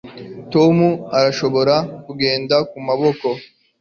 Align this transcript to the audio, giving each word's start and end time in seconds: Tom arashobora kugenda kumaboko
Tom 0.53 0.77
arashobora 1.17 1.75
kugenda 2.05 2.55
kumaboko 2.69 3.27